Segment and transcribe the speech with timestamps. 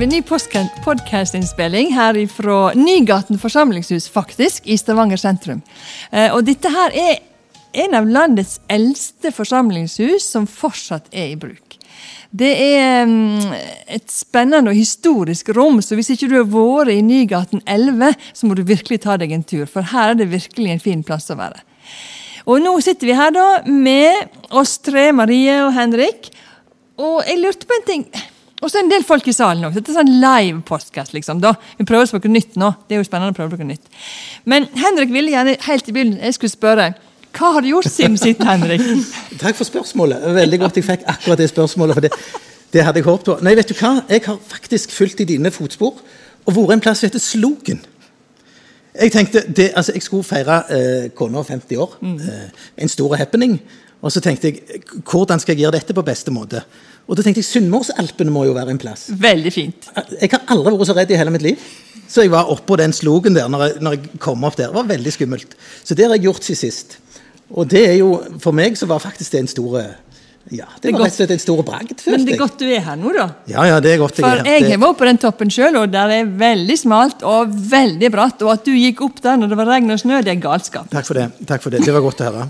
[0.00, 0.22] vi ny
[0.84, 5.60] podkastinnspilling her fra Nygaten forsamlingshus, faktisk, i Stavanger sentrum.
[6.08, 7.18] Eh, og dette her er
[7.84, 11.76] en av landets eldste forsamlingshus som fortsatt er i bruk.
[12.32, 13.52] Det er mm,
[13.92, 18.48] et spennende og historisk rom, så hvis ikke du har vært i Nygaten 11, så
[18.48, 21.28] må du virkelig ta deg en tur, for her er det virkelig en fin plass
[21.28, 21.60] å være.
[22.48, 26.32] Og nå sitter vi her da med oss tre, Marie og Henrik,
[26.96, 28.12] og jeg lurte på en ting.
[28.60, 29.76] Og så er det en del folk i salen òg.
[29.76, 31.14] Dette er sånn live postkast.
[31.16, 31.54] Liksom, da.
[31.78, 32.72] Vi prøver oss på noe nytt nå.
[32.88, 33.88] Det er jo spennende å prøve noe nytt.
[34.44, 36.90] Men Henrik ville gjerne helt i begynnelsen jeg skulle spørre
[37.30, 38.82] hva har du gjort siden sitt, Henrik?
[39.42, 40.24] Takk for spørsmålet.
[40.34, 41.94] Veldig godt jeg fikk akkurat det spørsmålet.
[41.94, 42.10] for det,
[42.74, 43.36] det hadde jeg håpet på.
[43.46, 43.92] Nei, vet du hva?
[44.10, 46.02] Jeg har faktisk fulgt i dine fotspor
[46.48, 47.84] og vært en plass som heter Slogen.
[48.90, 51.94] Jeg tenkte, det, altså, jeg skulle feire eh, kona 50 år.
[52.02, 52.16] Mm.
[52.18, 53.60] Eh, en stor happening.
[54.00, 56.62] Og så tenkte jeg hvordan skal jeg gjøre dette på beste måte.
[57.10, 59.08] Og da tenkte jeg Sunnmørsalpene må jo være en plass.
[59.12, 59.88] Veldig fint.
[60.16, 61.70] Jeg har aldri vært så redd i hele mitt liv.
[62.10, 64.70] Så jeg var oppå den slogen der når jeg, når jeg, kom opp der.
[64.70, 65.56] Det var veldig skummelt.
[65.84, 67.00] Så det har jeg gjort siden sist.
[67.50, 69.82] Og det er jo, for meg så var faktisk det en stor
[70.48, 72.00] ja, det, var rett og slett en stor bragd.
[72.08, 73.26] Men det er godt du er her nå, da.
[73.50, 75.92] Ja, ja, det er godt jeg For jeg har vært på den toppen sjøl, og
[75.92, 78.42] der er veldig smalt og veldig bratt.
[78.46, 80.88] Og at du gikk opp der når det var regn og snø, det er galskap.
[80.90, 81.28] Takk for det.
[81.46, 81.84] Takk for det.
[81.86, 82.48] Det var godt å høre.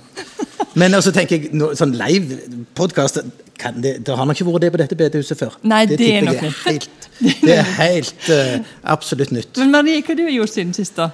[0.78, 2.38] Men også tenker jeg, no, sånn live
[2.78, 5.56] podkast det, det, har nok ikke vært det på dette bedehuset før.
[5.68, 6.60] Nei, det, det er nok nytt.
[6.66, 7.08] helt,
[7.42, 9.58] Det er helt uh, absolutt nytt.
[9.60, 11.10] Men Marie, hva har du gjort siden sist, da?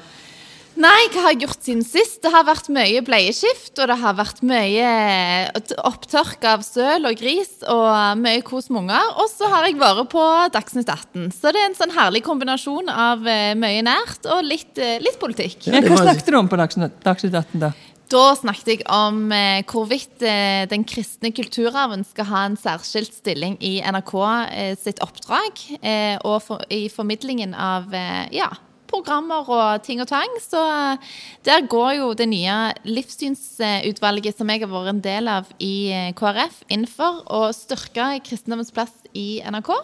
[0.76, 2.18] Nei, hva har jeg gjort siden sist?
[2.20, 7.16] Det har vært mye bleieskift, og det har vært mye eh, opptørk av søl og
[7.16, 9.08] gris, og mye kos med unger.
[9.24, 11.32] Og så har jeg vært på Dagsnytt 18.
[11.32, 15.70] Så det er en sånn herlig kombinasjon av eh, mye nært og litt, litt politikk.
[15.72, 17.72] Ja, hva snakket du om på Dagsnytt 18, da?
[18.06, 23.56] Da snakket jeg om eh, hvorvidt eh, den kristne kulturarven skal ha en særskilt stilling
[23.58, 24.12] i NRK
[24.46, 28.52] eh, sitt oppdrag, eh, og for, i formidlingen av eh, ja,
[28.86, 30.38] programmer og ting og tang.
[30.38, 31.10] Så eh,
[31.50, 36.62] der går jo det nye livssynsutvalget som jeg har vært en del av i KrF,
[36.70, 39.74] inn for å styrke kristendommens plass i NRK.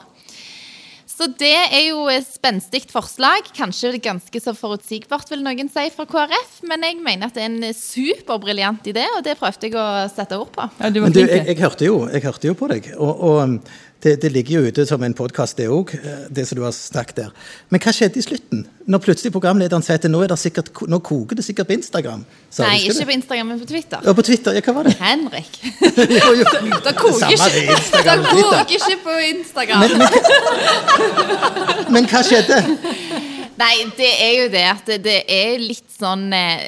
[1.22, 3.46] Så det er jo et spenstig forslag.
[3.54, 6.56] Kanskje ganske så forutsigbart, vil noen si fra KrF.
[6.66, 10.34] Men jeg mener at det er en superbriljant idé, og det prøvde jeg å sette
[10.34, 10.66] ord på.
[10.80, 12.90] Ja, du men du, jeg, jeg, hørte jo, jeg, hørte jo, på deg.
[12.98, 13.70] og, og
[14.02, 16.72] det, det, ligger jo ute som en podkast, det òg, eh, det som du har
[16.74, 17.30] snakket der.
[17.70, 18.64] Men hva skjedde i slutten?
[18.90, 22.24] Når plutselig programlederen sier at nå, er det sikkert, nå koker det sikkert på Instagram?
[22.58, 23.06] Nei, ikke det?
[23.06, 24.02] på Instagram, men på Twitter.
[24.02, 24.96] Ja, på Twitter, ja, hva var det?
[24.98, 25.60] Henrik.
[26.18, 26.46] jo, jo.
[26.82, 29.86] Det koker ikke, ikke på Instagram.
[29.86, 32.58] Men, men, men hva skjedde?
[33.62, 36.66] Nei, det er jo det at det, er litt sånn eh,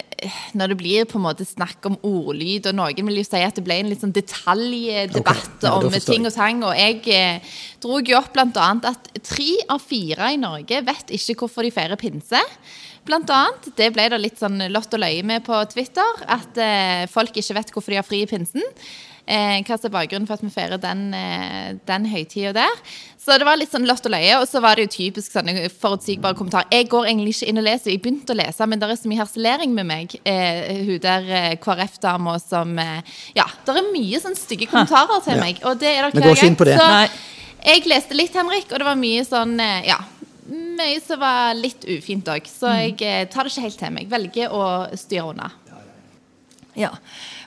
[0.55, 3.59] Når det blir på en måte snakk om ordlyd, og noen vil jo si at
[3.59, 5.67] det ble en litt sånn detaljdebatt okay.
[5.67, 8.69] ja, om ting og tang, og jeg eh, dro jo opp bl.a.
[8.93, 12.43] at tre av fire i Norge vet ikke hvorfor de feirer pinse.
[13.05, 17.09] Blant annet, Det ble det litt sånn lott og løye med på Twitter, at eh,
[17.13, 18.65] folk ikke vet hvorfor de har fri i pinsen.
[19.25, 22.81] Eh, hva som er bakgrunnen for at vi feirer den, eh, den høytida der.
[23.25, 24.37] Så det var litt sånn lott og løye.
[24.37, 26.69] Og så var det jo typisk sånne forutsigbare kommentarer.
[26.75, 29.09] Jeg går egentlig ikke inn og leser, jeg begynte å lese, men det er så
[29.09, 30.17] mye harselering med meg.
[30.29, 35.41] Eh, hun der eh, KrF-dama som eh, Ja, det er mye sånn stygge kommentarer til
[35.41, 35.63] meg.
[35.65, 36.59] Og det er det hver gang.
[36.61, 36.91] Så
[37.65, 40.03] jeg leste litt, Henrik, og det var mye sånn eh, Ja.
[40.45, 42.45] Mye som var litt ufint òg.
[42.51, 43.01] Så mm.
[43.01, 44.11] jeg tar det ikke helt til meg.
[44.13, 44.65] Velger å
[45.01, 45.49] styre unna.
[46.77, 46.91] Ja.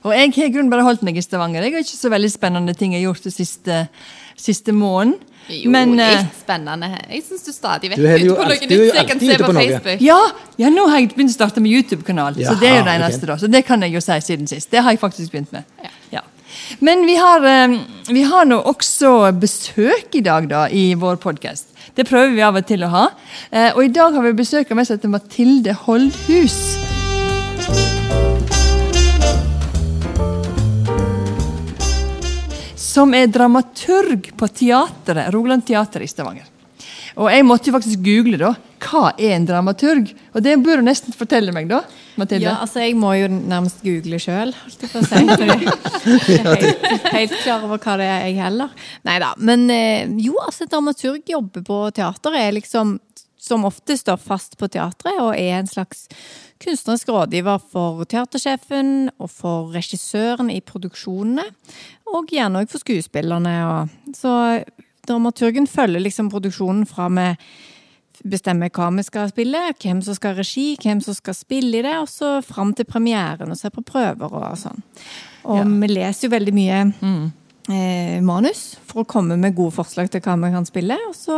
[0.05, 1.65] Og jeg har i grunnen bare holdt meg i Stavanger.
[1.65, 3.81] Jeg har ikke så veldig spennende ting jeg har gjort den siste,
[4.37, 5.17] siste måneden.
[5.47, 6.89] Jo, Men, litt eh, spennende.
[7.07, 10.01] Jeg syns du stadig vet ute på noe nytt jeg kan se på, Facebook.
[10.03, 10.17] Ja,
[10.59, 13.21] ja, nå har jeg begynt å starte med YouTube-kanal, så det er jo det eneste.
[13.23, 13.31] Okay.
[13.31, 14.69] da, Så det kan jeg jo si siden sist.
[14.73, 15.63] Det har jeg faktisk begynt med.
[15.83, 15.93] Ja.
[16.17, 16.25] ja.
[16.83, 17.77] Men vi har, eh,
[18.11, 21.71] vi har nå også besøk i dag da, i vår podkast.
[21.95, 23.05] Det prøver vi av og til å ha.
[23.49, 26.59] Eh, og i dag har vi besøk av meg som heter Mathilde Holdhus.
[32.97, 36.47] Som er dramaturg på teateret, Rogaland Teater i Stavanger.
[37.17, 38.49] Og Jeg måtte jo faktisk google da,
[38.81, 40.09] hva er en dramaturg.
[40.33, 41.83] Og det bør du nesten fortelle meg, da.
[42.17, 42.47] Mathilde.
[42.47, 44.53] Ja, altså Jeg må jo nærmest google sjøl.
[46.07, 48.73] Helt, helt klar over hva det er, jeg heller.
[49.05, 49.33] Nei da.
[49.37, 52.97] Men eh, jo, altså dramaturg jobber på teater er liksom
[53.47, 56.05] som ofte står fast på teatret og er en slags
[56.63, 61.45] kunstnerisk rådgiver for teatersjefen og for regissøren i produksjonene,
[62.13, 63.55] og gjerne òg for skuespillerne.
[64.17, 64.33] Så
[65.07, 67.29] dramaturgen følger liksom produksjonen fra vi
[68.25, 71.95] bestemmer hva vi skal spille, hvem som skal regi, hvem som skal spille i det,
[72.01, 74.81] og så fram til premieren og se på prøver og sånn.
[75.47, 75.67] Og ja.
[75.67, 77.27] vi leser jo veldig mye mm.
[77.69, 81.37] eh, manus for å komme med gode forslag til hva vi kan spille, og så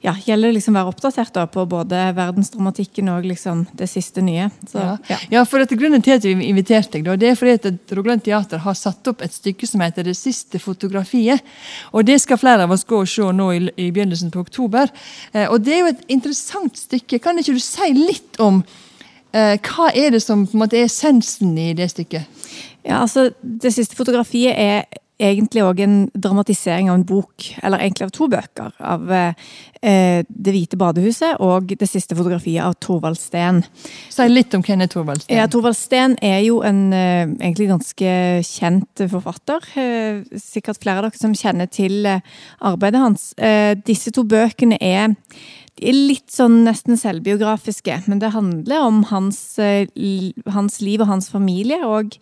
[0.00, 4.48] ja, gjelder liksom å være oppdatert da, på både verdensdramatikken og liksom det siste nye.
[4.70, 5.18] Så, Ja.
[5.30, 5.44] ja.
[5.44, 8.62] for at Grunnen til at vi inviterte deg, da, det er fordi at Rogaland Teater
[8.64, 11.40] har satt opp et stykke som heter 'Det siste fotografiet'.
[11.92, 14.88] Og Det skal flere av oss gå og se nå i, i begynnelsen på oktober.
[15.34, 17.20] Eh, og Det er jo et interessant stykke.
[17.20, 18.64] Kan ikke du si litt om
[19.34, 22.24] eh, hva er det som på en måte er essensen i det stykket?
[22.84, 24.84] Ja, altså, Det siste fotografiet er
[25.20, 29.34] egentlig òg en dramatisering av en bok, eller egentlig av to bøker, av eh,
[29.80, 33.62] Det hvite badehuset og Det siste fotografiet av Thorvald Steen.
[34.12, 35.38] Si litt om hvem er Thorvald Steen?
[35.38, 39.70] Ja, Thorvald Steen er jo en eh, egentlig ganske kjent forfatter.
[39.80, 42.20] Eh, sikkert flere av dere som kjenner til eh,
[42.72, 43.30] arbeidet hans.
[43.38, 45.16] Eh, disse to bøkene er
[45.78, 49.86] de er litt sånn nesten selvbiografiske, men det handler om hans, eh,
[50.50, 51.78] hans liv og hans familie.
[51.86, 52.16] Og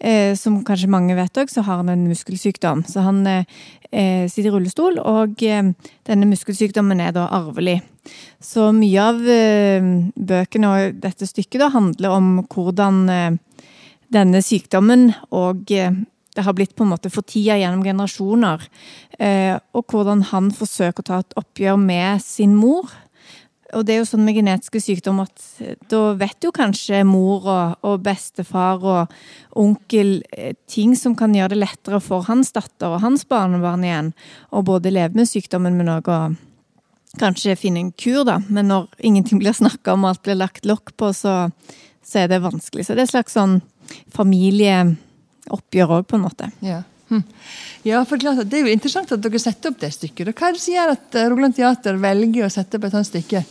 [0.00, 2.84] eh, som kanskje mange vet òg, så har han en muskelsykdom.
[2.90, 3.44] Så han eh,
[3.92, 5.70] eh, sitter i rullestol, og eh,
[6.08, 7.80] denne muskelsykdommen er da arvelig.
[8.42, 13.38] Så mye av eh, bøkene og dette stykket da handler om hvordan
[14.14, 15.70] denne sykdommen og
[16.34, 18.66] det har blitt på en måte for tida gjennom generasjoner.
[19.18, 22.90] Eh, og hvordan han forsøker å ta et oppgjør med sin mor.
[23.74, 27.46] Og det er jo sånn med genetiske sykdommer at eh, da vet jo kanskje mor
[27.46, 29.14] og, og bestefar og
[29.58, 34.10] onkel eh, ting som kan gjøre det lettere for hans datter og hans barnebarn igjen.
[34.50, 36.20] Og både leve med sykdommen, men òg å
[37.20, 38.40] kanskje finne en kur, da.
[38.50, 41.48] Men når ingenting blir snakka om og alt blir lagt lokk på, så,
[42.02, 42.86] så er det vanskelig.
[42.86, 43.60] Så det er et slags sånn
[45.44, 46.50] familieoppgjør òg, på en måte.
[46.60, 46.82] Ja.
[47.10, 47.20] Hm.
[47.84, 50.32] ja, for klart Det er jo interessant at dere setter opp det stykket.
[50.32, 53.10] Hva er det som gjør at eh, Rogaland Teater velger å sette opp et sånt
[53.10, 53.44] stykke?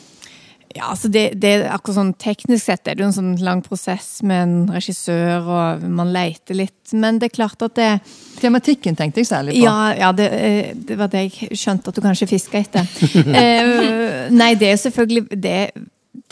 [0.73, 4.23] Ja, altså det, det akkurat sånn Teknisk sett er det jo en sånn lang prosess
[4.25, 6.95] med en regissør, og man leter litt.
[6.97, 7.91] Men det er klart at det
[8.39, 9.67] Tematikken tenkte jeg særlig på.
[9.67, 12.89] Ja, ja det, eh, det var det jeg skjønte at du kanskje fiska etter.
[13.43, 15.57] eh, nei, det er selvfølgelig det,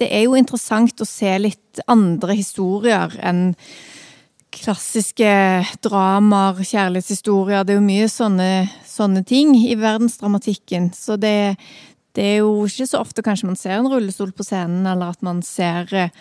[0.01, 3.51] det er jo interessant å se litt andre historier enn
[4.51, 5.31] klassiske
[5.83, 7.63] dramaer, kjærlighetshistorier.
[7.65, 8.51] Det er jo mye sånne,
[8.87, 10.91] sånne ting i verdensdramatikken.
[10.97, 11.55] Så det,
[12.17, 15.21] det er jo ikke så ofte kanskje man ser en rullestol på scenen, eller at
[15.25, 16.15] man ser eh,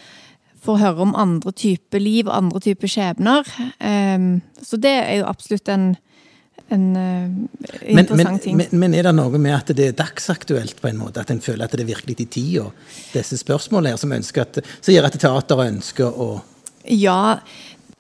[0.61, 3.47] Får høre om andre typer liv andre typer skjebner.
[3.81, 5.87] Um, så det er jo absolutt en,
[6.69, 7.31] en uh,
[7.81, 8.59] interessant men, ting.
[8.59, 11.25] men, men er det noe med at det er dagsaktuelt, på en måte?
[11.25, 12.67] At en føler at det er virkelig i tida,
[13.15, 16.29] disse spørsmålene her, som, at, som gjør at teateret ønsker å
[16.93, 17.41] Ja,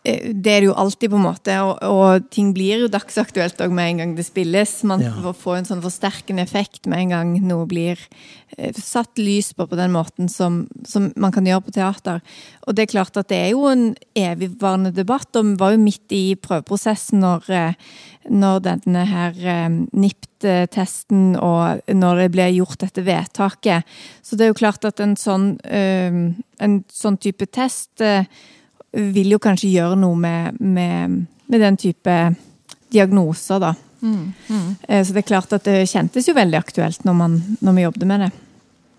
[0.03, 1.55] det er det jo alltid, på en måte.
[1.61, 4.79] Og, og ting blir jo dagsaktuelt òg med en gang det spilles.
[4.89, 5.33] Man Ja.
[5.37, 7.99] får en sånn forsterkende effekt med en gang noe blir
[8.57, 12.23] eh, satt lys på på den måten som, som man kan gjøre på teater.
[12.67, 15.83] Og det er klart at det er jo en evigvarende debatt, og vi var jo
[15.85, 17.75] midt i prøveprosessen når, eh,
[18.31, 19.69] når denne her eh,
[20.41, 23.85] NIPT-testen og når det ble gjort dette vedtaket.
[24.25, 26.33] Så det er jo klart at en sånn, eh,
[26.65, 28.25] en sånn type test eh,
[28.93, 32.17] vil jo kanskje gjøre noe med, med, med den type
[32.91, 33.75] diagnoser, da.
[34.03, 37.85] Eh, Så det er klart at det kjentes jo veldig aktuelt når, man, når vi
[37.85, 38.31] jobbet med det.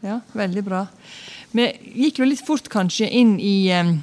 [0.06, 0.86] Ja, veldig bra.
[1.52, 1.68] Vi
[2.06, 3.98] gikk jo litt fort kanskje inn i um,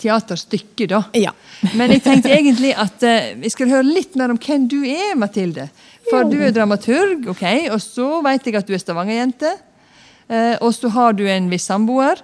[0.00, 1.02] teaterstykket, da.
[1.16, 1.32] Ja.
[1.78, 5.14] Men jeg tenkte egentlig at uh, vi skal høre litt mer om hvem du er,
[5.16, 5.68] Mathilde.
[6.08, 9.54] For du er dramaturg, ok, og så vet jeg at du er Stavanger-jente.
[10.28, 12.20] Uh, og så har du en viss samboer,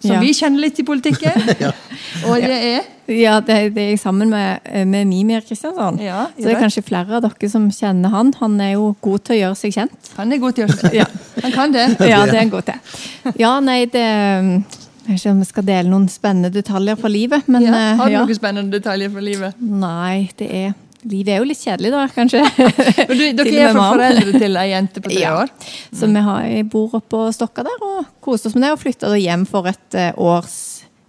[0.00, 0.20] som Ja.
[0.20, 1.32] vi kjenner litt i politikken.
[2.28, 6.00] Og det er Ja, det, det er jeg sammen med, med Mimir Kristiansson.
[6.02, 8.32] Ja, Så det er kanskje flere av dere som kjenner han.
[8.40, 10.10] Han er jo god til å gjøre seg kjent.
[10.16, 11.06] Han er god til å gjøre seg Ja.
[11.44, 11.84] Han kan det.
[12.10, 12.96] Ja, det er han god til.
[13.38, 17.46] Ja, nei, det Jeg vet ikke om vi skal dele noen spennende detaljer fra livet,
[17.46, 17.76] men Ja.
[18.00, 18.24] Har du eh, ja.
[18.26, 19.54] noen spennende detaljer fra livet?
[19.62, 20.74] Nei, det er
[21.06, 22.40] Livet er jo litt kjedelig, da, kanskje.
[23.08, 25.34] Men du, dere er for foreldre til ei jente på tre Ja.
[25.44, 25.52] år?
[25.94, 29.12] Så vi har, bor oppe på Stokka der og koser oss med det, og flytta
[29.20, 30.56] hjem for et eh, års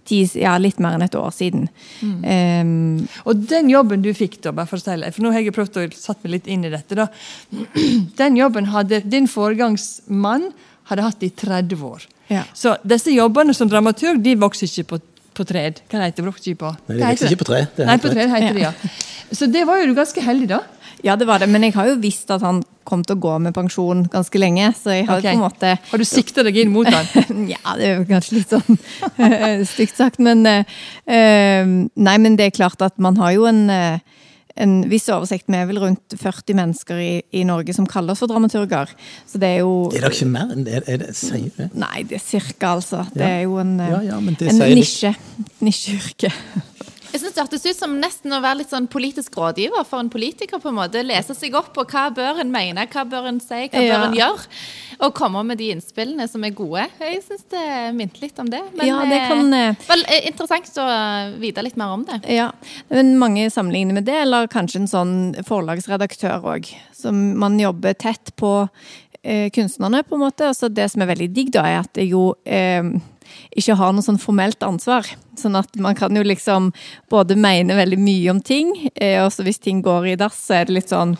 [0.08, 1.66] ja, litt mer enn et år siden.
[2.24, 5.42] Em, Og den jobben du fikk, da, bare for å si det, for nå har
[5.44, 7.08] jeg prøvd å satt meg litt inn i dette, da.
[8.22, 10.48] Den jobben hadde din foregangsmann
[10.88, 12.06] hadde hatt i 30 år.
[12.32, 12.46] Ja.
[12.56, 15.00] Så disse jobbene som dramaturg de vokser ikke på,
[15.38, 15.82] på tred.
[15.90, 16.26] Hva heter?
[16.58, 18.72] På Nei, det heter ikke på tre, det Nei, på tre heter det, ja.
[19.34, 20.62] Så det var jo du ganske heldig, da.
[21.04, 23.34] ja, det var det, men jeg har jo visst at han kom til å gå
[23.44, 25.34] med pensjon ganske lenge, så jeg har okay.
[25.34, 27.10] på en måte Har du sikta deg inn mot han?
[27.52, 28.78] Ja, det er jo kanskje litt sånn
[29.72, 34.00] stygt sagt, men eh, Nei, men det er klart at man har jo en, eh,
[34.58, 35.46] en viss oversikt.
[35.48, 38.90] Vi er vel rundt 40 mennesker i, i Norge som kaller oss for dramaturger.
[39.28, 40.82] Så det er jo Er det ikke mer enn det?
[40.86, 41.70] Er det sier du det?
[41.78, 43.04] Nei, det er cirka, altså.
[43.14, 45.14] Det er jo en, Ja, ja, det en nisje.
[45.64, 46.32] Nisjeyrke.
[47.08, 50.10] Jeg synes Det hørtes ut som nesten å være litt sånn politisk rådgiver for en
[50.12, 50.60] politiker.
[50.60, 53.68] på en måte, Lese seg opp på hva bør en mene, hva bør en si,
[53.68, 53.96] hva Ja.
[53.96, 54.46] bør en gjøre.
[55.00, 56.88] Og komme med de innspillene som er gode.
[57.00, 58.60] Jeg syns det minte litt om det.
[58.74, 62.20] Men Ja, det kan, eh, eh, vel, eh, interessant å vite litt mer om det.
[62.28, 62.50] Ja,
[62.90, 66.74] men mange sammenligner med det, eller kanskje en sånn forlagsredaktør òg.
[66.92, 68.68] Som man jobber tett på
[69.24, 70.46] eh, kunstnerne, på en måte.
[70.48, 72.82] Altså det som er veldig digg, da, er at det jo eh,
[73.50, 75.08] ikke har noe sånn formelt ansvar.
[75.38, 76.72] Sånn at man kan jo liksom
[77.12, 80.60] både mene veldig mye om ting, eh, og så hvis ting går i dass, så
[80.60, 81.16] er det litt sånn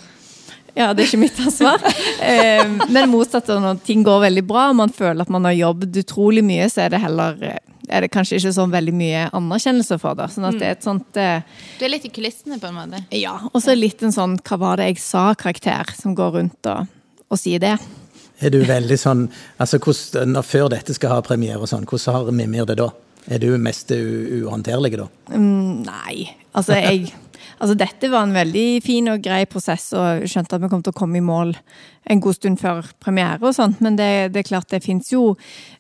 [0.78, 1.82] ja, det er ikke mitt ansvar.
[2.28, 5.96] Eh, men motsatt, når ting går veldig bra, og man føler at man har jobbet
[6.02, 9.98] utrolig mye, så er det heller eh, er det kanskje ikke sånn veldig mye anerkjennelse
[10.02, 10.28] for det.
[10.34, 11.46] Sånn at det er et sånt eh,
[11.78, 13.00] Du er litt i kulissene, på en måte.
[13.16, 13.36] Ja.
[13.52, 16.90] Og så litt en sånn 'hva var det jeg sa'-karakter som går rundt og,
[17.30, 17.76] og sier det.
[18.38, 19.26] Er du veldig sånn
[19.58, 22.90] altså hvordan, når, Før dette skal ha premiere, og sånn, hvordan har Mimir det da?
[23.28, 25.08] Er du mest uhåndterlig da?
[25.36, 26.30] Nei.
[26.56, 27.10] Altså, jeg
[27.58, 30.94] Altså, dette var en veldig fin og grei prosess, og skjønte at vi kom til
[30.94, 31.56] å komme i mål
[32.08, 35.32] en god stund før premiere og sånt, men det, det er klart det fins jo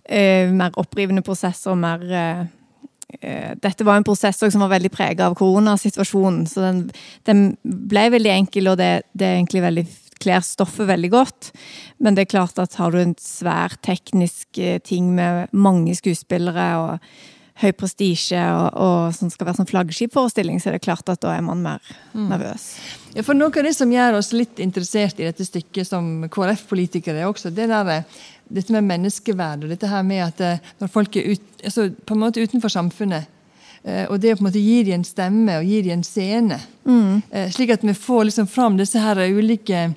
[0.04, 2.42] eh, mer opprivende prosesser og mer eh,
[3.20, 6.82] eh, dette var en prosess som var veldig preget av koronasituasjonen, så den,
[7.30, 9.86] den ble veldig enkel, og det, det er egentlig veldig
[10.22, 11.50] kler stoffet veldig godt.
[11.98, 16.68] Men det er klart at har du en svær teknisk eh, ting med mange skuespillere
[16.82, 17.10] og
[17.58, 21.32] høy prestisje, og, og som skal være sånn flaggskipforestilling, så er det klart at da
[21.34, 21.80] er man mer
[22.14, 22.68] nervøs.
[23.16, 27.24] Ja, for Noe av det som gjør oss litt interessert i dette stykket som KrF-politikere,
[27.24, 29.64] er også det der, eh, dette med menneskeverd.
[29.66, 32.70] og dette her med at eh, Når folk er ut, altså, på en måte utenfor
[32.70, 33.26] samfunnet,
[34.10, 36.56] og det å på en måte gi dem en stemme og gi dem en scene,
[36.84, 37.22] Mm.
[37.54, 39.94] slik at vi får liksom fram disse her ulike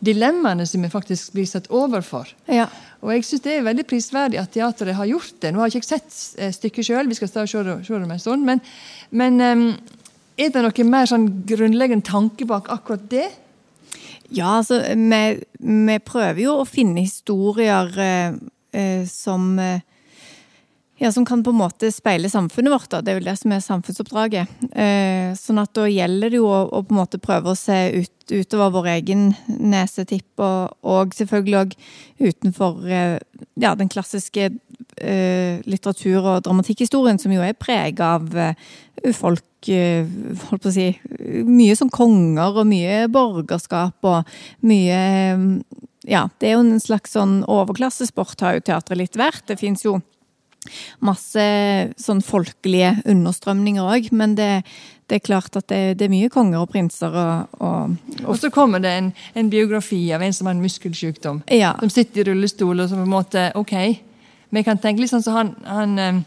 [0.00, 2.30] dilemmaene som vi faktisk blir satt overfor.
[2.48, 2.66] Ja.
[3.00, 5.52] Og jeg synes Det er veldig prisverdig at teateret har gjort det.
[5.52, 8.44] Nå har jeg ikke sett eh, stykket sjøl, vi skal se det om en stund.
[8.44, 8.60] Men,
[9.10, 9.66] men um,
[10.40, 13.28] er det noe mer sånn grunnleggende tanke bak akkurat det?
[14.30, 15.22] Ja, altså, vi,
[15.58, 18.36] vi prøver jo å finne historier eh,
[18.72, 19.82] eh, som eh,
[21.00, 22.90] ja, som kan på en måte speile samfunnet vårt.
[22.92, 23.00] Da.
[23.00, 24.50] Det er vel det som er samfunnsoppdraget.
[24.68, 28.12] Eh, sånn at da gjelder det jo å, på en måte prøve å se ut,
[28.28, 31.72] utover vår egen nesetipp, og, og selvfølgelig òg
[32.20, 33.16] utenfor eh,
[33.64, 38.36] ja, den klassiske eh, litteratur- og dramatikkhistorien, som jo er prega av
[39.16, 40.86] folk holdt på å si,
[41.48, 44.30] Mye som konger og mye borgerskap og
[44.64, 45.00] mye
[46.08, 49.44] Ja, det er jo en slags sånn overklassesport, har jo teatret litt vært.
[49.48, 49.98] Det fins jo
[51.04, 51.42] masse
[52.00, 54.50] sånn folkelige understrømninger òg, men det,
[55.08, 58.52] det, er klart at det, det, er mye konger og prinser og, og, Og så
[58.52, 61.42] kommer det en, en biografi av en som har en muskelsykdom.
[61.48, 61.74] Ja.
[61.80, 63.74] Som sitter i rullestol og som på en måte Ok,
[64.50, 66.22] vi kan tenke litt sånn så han, han eh,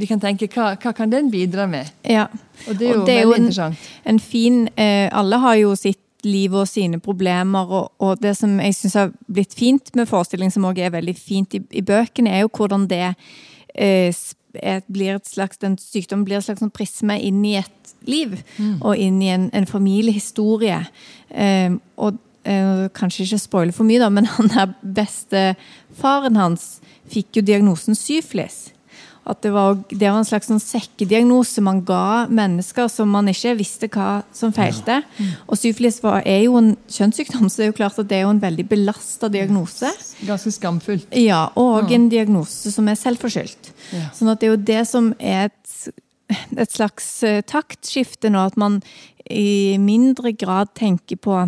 [0.00, 1.90] Vi kan tenke hva, hva kan den bidra med?
[2.08, 2.28] Ja.
[2.68, 3.90] Og det er jo det er veldig jo en- interessant.
[4.04, 8.56] En fin eh, Alle har jo sitt liv og sine problemer, og, og det som
[8.60, 12.32] jeg syns har blitt fint med forestilling, som òg er veldig fint i, i bøkene,
[12.32, 13.14] er jo hvordan det
[13.74, 18.36] blir et slags, den sykdommen blir et slags sånn prisme inn i et liv,
[18.80, 20.82] og inn i en, en familiehistorie.
[21.30, 26.78] Eh, og eh, kanskje ikke spoile for mye, da, men han der bestefaren hans
[27.10, 28.73] fikk jo diagnosen syflis.
[29.24, 33.54] At det var, det var en slags sånn sekkediagnose man ga mennesker som man ikke
[33.56, 34.98] visste hva som feilte.
[35.48, 38.26] Og syfilis var, er jo en kjønnssykdom, så det er jo klart at det er
[38.26, 39.90] jo en veldig belasta diagnose.
[40.28, 41.08] Ganske skamfullt.
[41.16, 43.72] Ja, Og en diagnose som er selvforskyldt.
[43.96, 44.10] Ja.
[44.16, 45.74] Sånn at det er jo det som er et,
[46.60, 48.82] et slags eh, taktskifte nå, at man
[49.30, 51.46] i mindre grad tenker på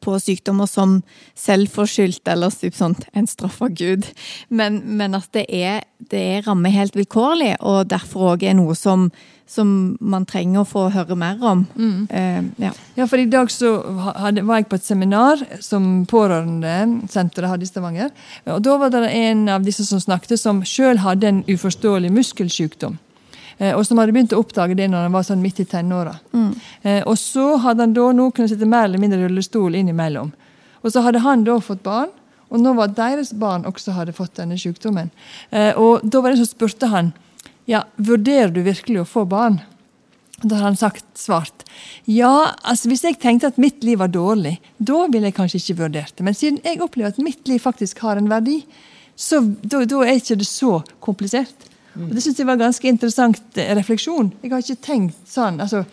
[0.00, 1.00] på sykdommer som
[1.38, 4.06] selvforskyldt eller typ sånn, en straff av Gud.
[4.48, 8.76] Men, men at det er, det er rammer helt vilkårlig, og derfor òg er noe
[8.78, 9.08] som,
[9.48, 11.64] som man trenger å få høre mer om.
[12.08, 12.72] Eh, ja.
[12.98, 13.74] Ja, for i dag så
[14.20, 18.12] hadde, var jeg på et seminar som Pårørendesenteret hadde i Stavanger.
[18.46, 23.00] Og Da var det en av disse som snakket, som sjøl hadde en uforståelig muskelsykdom.
[23.62, 26.16] Eh, og som hadde begynt å oppdage det når han var sånn midt i tenåra.
[26.34, 26.52] Mm.
[27.06, 30.32] og så hadde han da nå kunnet sitte mer eller mindre i rullestol innimellom.
[30.82, 32.10] Og så hadde han da fått barn,
[32.52, 35.12] og nå var deres barn også hadde fått denne sykdommen.
[35.50, 37.12] Eh, og da var det som spurte han
[37.70, 39.60] ja, vurderer du virkelig å få barn.
[40.42, 41.62] Da har han sagt svart
[42.10, 45.78] ja, altså hvis jeg tenkte at mitt liv var dårlig, da ville jeg kanskje ikke
[45.84, 46.24] vurdert det.
[46.26, 48.58] Men siden jeg opplever at mitt liv faktisk har en verdi,
[49.16, 51.70] så da, da er ikke det så komplisert.
[51.94, 54.32] Og Det synes jeg var en ganske interessant eh, refleksjon.
[54.42, 55.60] Jeg har ikke tenkt sånn.
[55.60, 55.84] altså,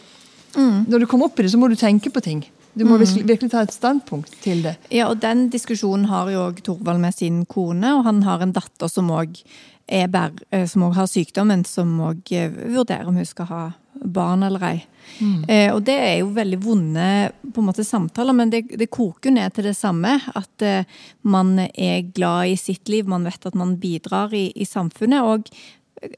[0.56, 2.46] Når du kommer opp i det, så må du tenke på ting.
[2.74, 4.76] Du må virkelig, virkelig ta et standpunkt til det.
[4.94, 8.54] Ja, og den diskusjonen har jo òg Torvald med sin kone, og han har en
[8.56, 9.42] datter som òg
[9.90, 12.32] har sykdommen, som òg
[12.70, 13.64] vurderer om hun skal ha
[14.06, 14.78] barn eller ei.
[15.20, 15.44] Mm.
[15.50, 17.08] Eh, og det er jo veldig vonde
[17.50, 20.16] på en måte samtaler, men det, det koker jo ned til det samme.
[20.38, 20.88] At eh,
[21.28, 25.26] man er glad i sitt liv, man vet at man bidrar i, i samfunnet.
[25.26, 25.50] Og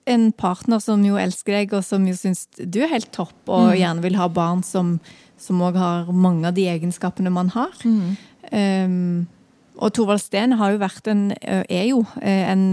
[0.09, 3.71] en partner som jo elsker deg, og som jo syns du er helt topp, og
[3.71, 3.75] mm.
[3.81, 5.00] gjerne vil ha barn som
[5.51, 7.73] òg har mange av de egenskapene man har.
[7.83, 8.17] Mm.
[8.51, 9.27] Um,
[9.81, 12.65] og Thorvald Steen har jo vært en, er jo en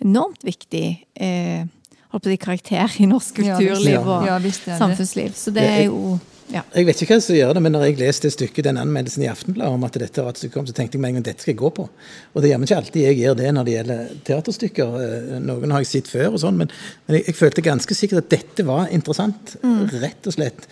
[0.00, 0.84] enormt viktig
[1.20, 4.38] eh, si, karakter i norsk kulturliv og ja,
[4.78, 5.34] samfunnsliv.
[5.36, 6.14] Så det er jo
[6.52, 6.60] ja.
[6.74, 9.24] Jeg vet ikke hva som gjør det, men når jeg leste det stykket, den anmeldelsen
[9.24, 11.26] i Aftenbladet om at dette var et stykke om, så tenkte jeg meg en gang
[11.30, 11.86] dette skal jeg gå på.
[12.34, 14.98] Og det meg ikke alltid jeg gjør det når det gjelder teaterstykker.
[15.04, 16.72] Eh, noen har jeg sett før, og sånn, men,
[17.06, 19.56] men jeg, jeg, følte ganske sikkert at dette var interessant.
[19.64, 19.80] Mm.
[20.04, 20.68] Rett og slett.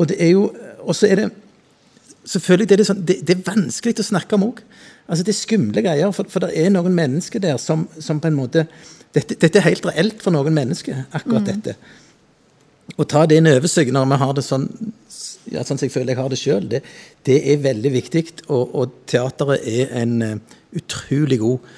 [0.00, 0.46] Og det er jo
[0.82, 1.30] Og så er det
[2.22, 4.60] Selvfølgelig det er det, sånn, det, det er vanskelig å snakke om òg.
[5.10, 8.30] Altså, det er skumle greier, for, for, det er noen mennesker der som, som på
[8.30, 8.62] en måte
[9.12, 11.48] dette, dette, er helt reelt for noen mennesker, akkurat mm.
[11.50, 11.74] dette.
[13.00, 14.68] Å ta det inn over seg når vi har det sånn
[15.50, 16.82] ja, sånn som jeg føler jeg har det sjøl, det,
[17.26, 18.22] det, er veldig viktig.
[18.46, 21.72] Og, og teateret er en uh, utrolig god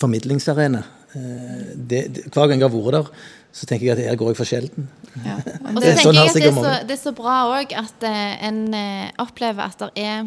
[0.00, 0.80] formidlingsarena.
[1.14, 4.32] Uh, det, det, hver gang jeg har vært der, så tenker jeg at her går
[4.32, 4.88] jeg for sjelden.
[5.22, 5.36] Ja.
[5.76, 8.08] Og så tenker sånn jeg at det er, så, det er så bra òg at
[8.08, 8.64] uh, en
[9.22, 10.26] opplever at det er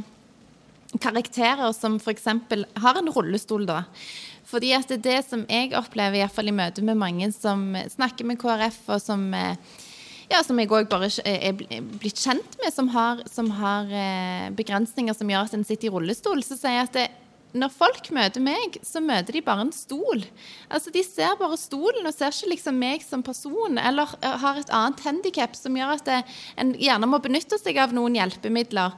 [1.03, 2.29] karakterer som f.eks.
[2.79, 3.83] har en rullestol, da.
[4.47, 8.27] Fordi at det er det som jeg opplever, iallfall i møte med mange som snakker
[8.27, 9.57] med KrF, og som, eh,
[10.31, 15.15] ja, som jeg òg bare er blitt kjent med, som har, som har, eh, begrensninger
[15.15, 17.07] som gjør at en sitter i rullestol, så sier jeg at det,
[17.57, 20.25] når folk møter meg, så møter de bare en stol.
[20.69, 24.59] Altså, De ser bare stolen og ser ikke liksom meg som person, eller eh, har
[24.59, 26.19] et annet handikap som gjør at det,
[26.57, 28.93] en gjerne må benytte seg av noen hjelpemidler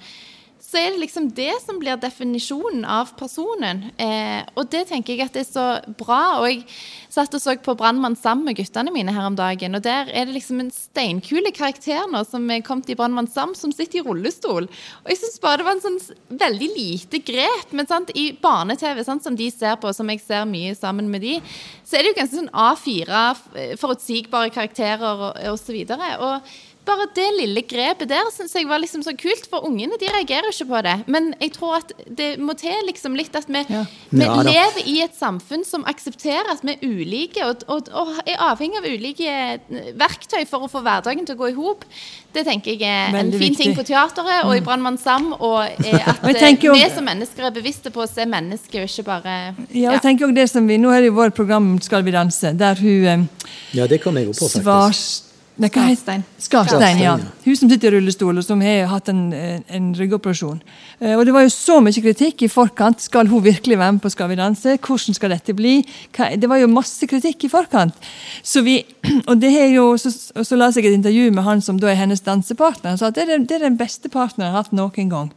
[0.59, 3.85] så er det liksom det som blir definisjonen av personen.
[3.97, 6.41] Eh, og det tenker jeg at det er så bra.
[6.41, 6.65] Og jeg
[7.09, 9.75] satt og så på 'Brannmann Sam' med guttene mine her om dagen.
[9.75, 13.55] Og der er det liksom en steinkule karakter nå som er kommet i 'Brannmann Sam',
[13.55, 14.67] som sitter i rullestol.
[14.67, 17.71] Og jeg syns bare det var en sånn veldig lite grep.
[17.71, 21.41] Men sant, i barne-TV, som de ser på, som jeg ser mye sammen med de,
[21.85, 25.85] så er det jo ganske sånn A4, forutsigbare karakterer og osv.
[25.89, 26.41] Og, og
[26.89, 30.49] bare det lille grepet der syns jeg var liksom så kult, for ungene de reagerer
[30.51, 30.95] ikke på det.
[31.07, 33.83] Men jeg tror at det må til liksom litt at vi, ja.
[34.11, 38.15] vi ja, lever i et samfunn som aksepterer at vi er ulike, og, og, og,
[38.25, 41.85] er avhengig av ulike eh, verktøy for å få hverdagen til å gå i hop.
[42.33, 43.63] Det tenker jeg er Veldig en fin viktig.
[43.63, 44.65] ting på teateret og i mm.
[44.67, 45.31] Brannmann Sam.
[45.33, 45.79] Og at
[46.21, 49.37] og eh, vi som mennesker er bevisste på å se mennesker, og ikke bare
[49.73, 50.03] Ja, og ja.
[50.03, 52.79] tenker også det som vi, Nå er det jo vårt program Skal vi danse, der
[52.79, 55.28] hun eh, Ja, det kom jeg jo på, faktisk.
[55.59, 56.21] Nei, Skarstein.
[56.39, 57.17] Skarstein, ja.
[57.43, 60.61] Hun som sitter i rullestol, og som har hatt en, en ryggoperasjon.
[61.01, 63.03] Eh, og Det var jo så mye kritikk i forkant.
[63.03, 64.77] Skal hun virkelig være med på Skal vi danse?
[64.79, 65.81] Hvordan skal dette bli?
[66.15, 68.07] Det var jo masse kritikk i forkant.
[68.39, 68.77] Så vi,
[69.29, 71.99] og det er jo, så, så la jeg et intervju med han som da er
[72.05, 72.93] hennes dansepartner.
[72.93, 75.35] Han sa at det er, det er den beste partneren jeg har hatt noen gang.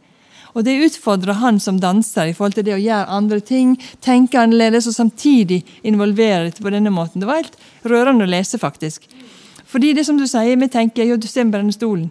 [0.53, 4.39] Og det utfordrer han som danser i forhold til det å gjøre andre ting, tenke
[4.39, 7.19] annerledes og samtidig involvere dette på denne måten.
[7.19, 7.57] Det var helt
[7.89, 9.09] rørende å lese, faktisk.
[9.69, 12.09] Fordi det som du sier, vi tenker jo, du ser brenne stolen.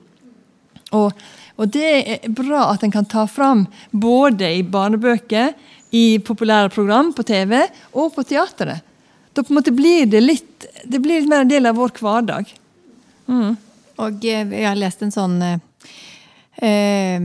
[0.93, 1.12] Og,
[1.57, 5.53] og, det er bra at en kan ta fram både i barnebøker,
[5.93, 7.59] i populære program på TV
[7.93, 8.81] og på teateret.
[9.33, 10.49] Da på en måte blir det litt
[10.85, 12.49] det blir litt mer en del av vår hverdag.
[13.31, 13.57] Mm.
[14.03, 17.21] Og eh, jeg har lest en sånn eh,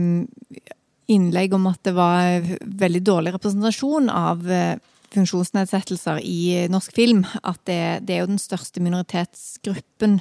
[1.08, 2.46] innlegg om at det var
[2.84, 4.76] veldig dårlig representasjon av eh,
[5.14, 10.20] funksjonsnedsettelser i norsk film at det, det, er jo den største minoritetsgruppen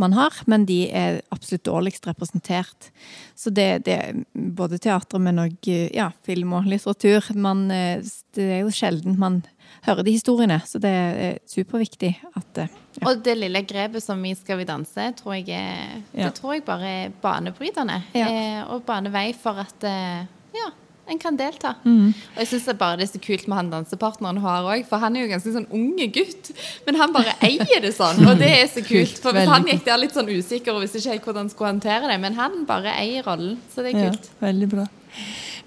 [0.00, 2.90] man har, men de er absolutt dårligst representert.
[3.34, 3.98] Så det, det
[4.32, 9.42] både teater, men òg ja, film og litteratur man, Det er jo sjelden man
[9.86, 13.06] hører de historiene, så det er superviktig at ja.
[13.06, 16.28] Og det lille grepet som i Skal vi danse, tror jeg er, ja.
[16.28, 18.00] det tror jeg bare er banebrytende.
[18.14, 18.26] Ja.
[18.26, 20.70] Eh, og bane vei for at eh, ja,
[21.10, 21.74] en kan delta.
[21.84, 22.12] Mm.
[22.12, 25.02] Og jeg syns bare det er så kult med han dansepartneren hun har òg, for
[25.02, 26.52] han er jo ganske sånn unge gutt.
[26.86, 29.20] Men han bare eier det sånn, og det er så kult.
[29.22, 31.74] For hvis han gikk der litt sånn usikker og visste ikke helt hvordan han skulle
[31.74, 34.30] håndtere det, men han bare eier rollen, så det er kult.
[34.32, 34.88] Ja, veldig bra.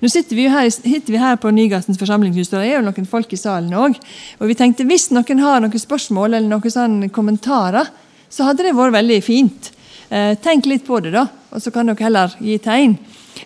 [0.04, 3.06] Nå sitter vi her, sitter vi her på Nygassens forsamlingshus, og det er jo noen
[3.08, 3.96] folk i salen òg.
[4.42, 7.88] Og vi tenkte hvis noen har noen spørsmål eller noen sånne kommentarer,
[8.28, 9.70] så hadde det vært veldig fint.
[10.10, 12.98] Eh, tenk litt på det, da, og så kan dere heller gi tegn.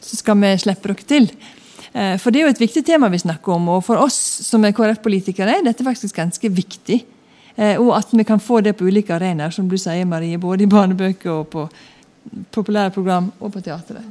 [0.02, 1.30] Så skal vi slippe dere til.
[1.94, 4.66] Eh, for det er jo et viktig tema vi snakker om, og for oss som
[4.66, 7.02] er KrF-politikere er dette faktisk ganske viktig.
[7.58, 10.66] Eh, og at vi kan få det på ulike arenaer, som du sier, Marie, både
[10.66, 11.68] i barnebøker og på
[12.54, 14.04] populære program og på teatret.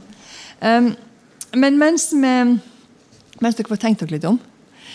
[1.53, 2.33] Men mens, vi,
[3.45, 4.39] mens dere får tenkt dere litt om,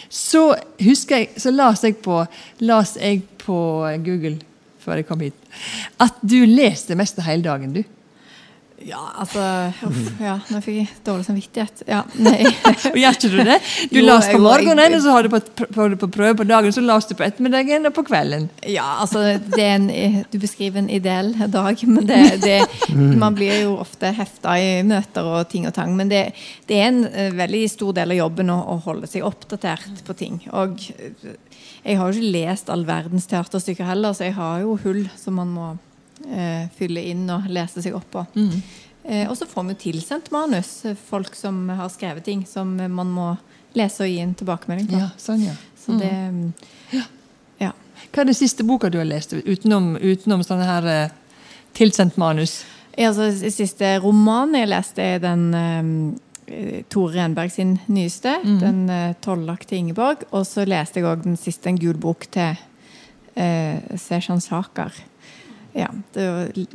[0.09, 2.17] så husker jeg, så las jeg på,
[2.65, 3.59] las jeg på
[4.03, 4.39] Google
[4.81, 5.37] før jeg kom hit,
[6.01, 7.73] at du leser det meste hele dagen.
[7.77, 7.83] du.
[8.85, 9.41] Ja, altså
[9.85, 11.83] uff, ja, Nå fikk jeg dårlig samvittighet.
[11.89, 12.39] Ja, nei.
[13.01, 13.57] Gjør ikke du det?
[13.91, 16.73] Du Jo, las på morgenen, og så har du på, på, på prøve på dagen,
[16.73, 18.47] så las du på ettermiddagen og på kvelden.
[18.69, 19.89] Ja, altså det en,
[20.31, 22.57] Du beskriver en ideell dag, men det, det,
[22.95, 25.93] man blir jo ofte hefta i møter og ting og tang.
[25.97, 26.23] Men det,
[26.69, 30.17] det er en eh, veldig stor del av jobben å, å holde seg oppdatert på
[30.17, 30.41] ting.
[30.57, 31.37] Og eh,
[31.81, 35.39] jeg har jo ikke lest all verdens teaterstykker heller, så jeg har jo hull som
[35.41, 35.71] man må
[36.29, 38.25] eh, fylle inn og lese seg opp på.
[39.03, 42.91] Eh, og så får vi tilsendt manus, eh, folk som har skrevet ting som eh,
[42.91, 43.31] man må
[43.73, 44.99] lese og gi en tilbakemelding på.
[44.99, 45.57] Ja, sånn, ja.
[45.81, 46.11] Så det
[46.91, 47.07] Ja.
[48.11, 51.13] Hva er det siste boka du har lest, utenom, utenom sånne her eh,
[51.77, 52.61] tilsendt manus?
[52.97, 58.33] Ja, altså, siste roman jeg leste, er den eh, Tore Renberg sin nyeste.
[58.43, 59.15] Den uh,
[59.65, 60.25] til Ingeborg'.
[60.31, 62.57] Og så leste jeg òg den siste, en gul bok til
[63.37, 64.91] uh, Seshan Sakar.
[65.73, 66.25] Ja, det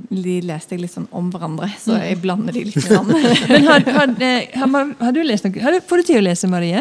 [0.08, 3.16] De leste jeg litt sånn om hverandre, så jeg blander de litt sammen.
[3.52, 5.60] Men har, har, eh, har, har du lest noe?
[5.60, 6.80] Har du, får du tid å lese, Marie?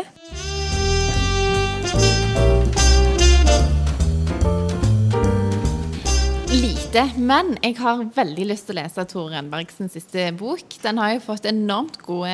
[6.55, 10.77] Lite, men jeg har veldig lyst til å lese Tor Renberg siste bok.
[10.79, 12.31] Den har jo fått enormt gode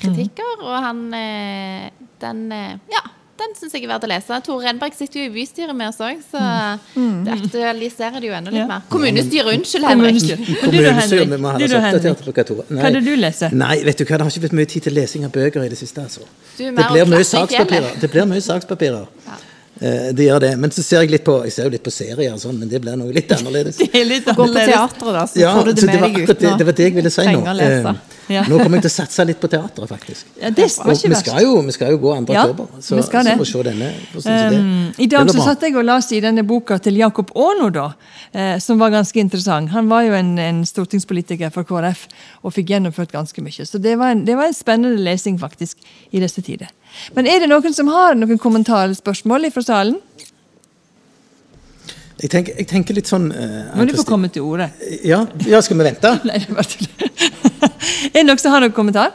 [0.00, 1.90] kritikker, og han eh,
[2.24, 3.04] Den eh, Ja,
[3.38, 4.36] den syns jeg er verdt å lese.
[4.46, 6.42] Tor Renberg sitter jo i bystyret med oss òg, så
[7.24, 8.66] det aktualiserer det jo enda litt Ja.
[8.70, 8.82] mer.
[8.90, 10.60] Kommunestyret, unnskyld, Henrik.
[10.62, 11.30] Kommunestyret.
[11.30, 12.22] Vi må ha oppdatert Henrik?
[12.24, 13.50] på hva Tore- Hva er det du leser?
[13.54, 15.68] Nei, vet du hva, det har ikke blitt mye tid til lesing av bøker i
[15.68, 16.00] det siste.
[16.04, 16.20] altså.
[16.58, 18.00] Du er Det blir mye sakspapirer.
[18.00, 19.06] Det blir mye sakspapirer.
[19.26, 19.42] Eh,
[19.80, 20.52] det gjør det.
[20.58, 22.68] Men så ser jeg litt på jeg ser jo litt på serier, og sånn, men
[22.70, 23.76] det blir noe litt annerledes.
[23.84, 26.38] Det er litt Gå på teatret, da, så Ja, får du det med deg akkurat
[26.38, 27.56] det, uten det var det jeg ville si nå.
[27.68, 27.94] Eh,
[28.32, 28.40] Ja.
[28.48, 30.28] Nå kommer jeg til å satse litt på teatret, faktisk.
[30.40, 32.80] Ja, det var Og ikke vi skal, jo, vi skal jo gå andre Ja, oktober,
[32.80, 33.34] så, vi skal det.
[33.36, 33.90] så se denne.
[34.14, 34.54] Sånn.
[34.54, 37.90] Um, I dag så satt jeg og leste i denne boka til Jakob Aano, da,
[38.32, 39.68] eh, som var ganske interessant.
[39.76, 42.06] Han var jo en, en stortingspolitiker for KrF
[42.40, 43.66] og fikk gjennomført ganske mye.
[43.68, 46.72] Så det var, en, det var en spennende lesing faktisk i disse tider.
[47.16, 49.98] Men er det noen som har noen kommentar eller spørsmål fra salen?
[52.24, 54.70] Jeg tenker, jeg tenker litt sånn uh, Må du få komme til ordet.
[55.04, 56.12] Ja, ja, skal vi vente?
[56.28, 56.86] Nei, det var tull.
[58.14, 59.12] er det noen som har noen kommentar?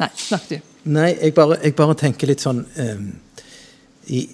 [0.00, 0.58] Nei, snakk du.
[0.90, 3.06] Nei, jeg bare, jeg bare tenker litt sånn ehm,
[4.08, 4.24] i,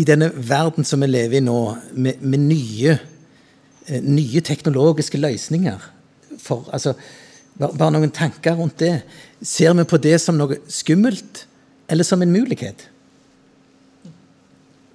[0.00, 1.58] I denne verden som vi lever i nå,
[1.92, 2.96] med, med nye,
[3.86, 5.84] eh, nye teknologiske løsninger
[6.40, 6.94] for, altså,
[7.58, 8.94] bare noen tanker rundt det.
[9.44, 11.44] Ser vi på det som noe skummelt,
[11.88, 12.88] eller som en mulighet?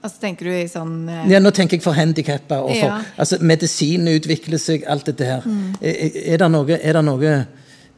[0.04, 2.60] Altså, tenker du i sånn eh, Ja, nå tenker jeg for handikappa.
[2.76, 2.98] Ja.
[3.16, 5.46] altså, medisin utvikler seg, alt dette her.
[5.80, 7.36] Er, er, det noe, er det noe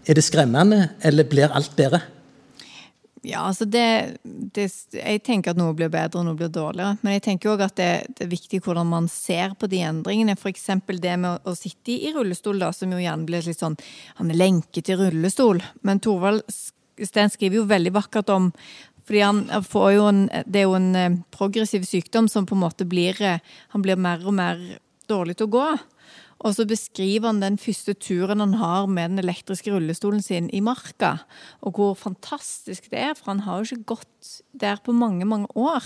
[0.06, 2.04] Er det skremmende, eller blir alt bedre?
[3.26, 4.20] Ja, altså det,
[4.54, 7.00] det Jeg tenker at noe blir bedre og noe blir dårligere.
[7.02, 10.38] Men jeg tenker òg at det, det er viktig hvordan man ser på de endringene.
[10.38, 10.68] F.eks.
[11.02, 13.80] det med å, å sitte i, rullestol, da, som jo gjerne blir litt sånn
[14.20, 15.64] Han er lenket i rullestol.
[15.82, 16.46] Men Thorvald
[17.04, 18.52] Steen skriver jo veldig vakkert om
[19.06, 22.64] fordi han får jo en, Det er jo en eh, progressiv sykdom som på en
[22.64, 24.62] måte blir eh, Han blir mer og mer
[25.06, 25.68] dårlig til å gå.
[26.44, 30.60] Og så beskriver han den første turen han har med den elektriske rullestolen sin i
[30.66, 31.20] marka,
[31.62, 35.48] og hvor fantastisk det er, for han har jo ikke gått der på mange, mange
[35.56, 35.86] år.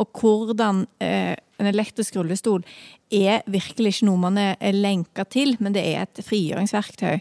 [0.00, 2.64] Og hvordan eh, en elektrisk rullestol
[3.12, 7.20] er virkelig ikke noe man er, er lenka til, men det er et frigjøringsverktøy.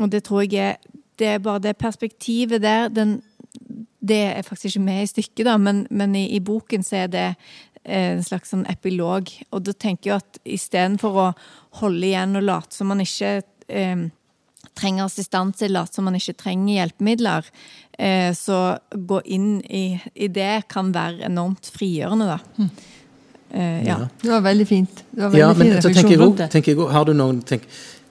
[0.00, 0.80] Og det tror jeg er
[1.18, 3.18] Det er bare det perspektivet der, den
[4.08, 7.08] det er faktisk ikke med i stykket, da, men, men i, i boken så er
[7.12, 7.24] det
[7.82, 9.30] eh, en slags sånn epilog.
[9.50, 11.26] Og da tenker jeg at istedenfor å
[11.80, 14.06] holde igjen og late som man ikke eh,
[14.78, 17.50] trenger assistanse, late som man ikke trenger hjelpemidler,
[17.98, 22.70] eh, så gå inn i, i det kan være enormt frigjørende, da.
[23.50, 24.02] Eh, ja.
[24.22, 25.04] Det var veldig fint.
[25.10, 26.50] Det var veldig Ja, men fin så tenker refleksjon jeg rundt det.
[26.54, 27.64] tenker jeg har du noen, tenk,